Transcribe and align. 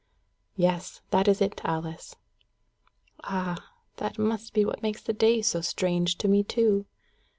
"Yes, 0.55 1.01
that 1.11 1.27
is 1.27 1.41
it, 1.41 1.61
Alice." 1.63 2.15
"Ah! 3.23 3.69
that 3.97 4.17
must 4.17 4.51
be 4.51 4.65
what 4.65 4.81
makes 4.81 5.03
the 5.03 5.13
day 5.13 5.43
so 5.43 5.61
strange 5.61 6.17
to 6.17 6.27
me 6.27 6.43
too." 6.43 6.87